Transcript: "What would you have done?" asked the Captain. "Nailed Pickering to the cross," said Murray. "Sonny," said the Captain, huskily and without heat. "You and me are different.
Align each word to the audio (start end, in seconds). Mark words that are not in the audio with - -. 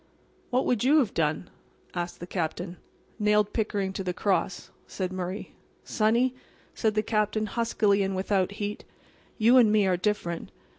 "What 0.49 0.65
would 0.65 0.83
you 0.83 0.97
have 0.97 1.13
done?" 1.13 1.47
asked 1.93 2.19
the 2.19 2.25
Captain. 2.25 2.77
"Nailed 3.19 3.53
Pickering 3.53 3.93
to 3.93 4.03
the 4.03 4.15
cross," 4.15 4.71
said 4.87 5.13
Murray. 5.13 5.53
"Sonny," 5.83 6.33
said 6.73 6.95
the 6.95 7.03
Captain, 7.03 7.45
huskily 7.45 8.01
and 8.01 8.15
without 8.15 8.53
heat. 8.53 8.83
"You 9.37 9.57
and 9.57 9.71
me 9.71 9.85
are 9.85 9.97
different. 9.97 10.49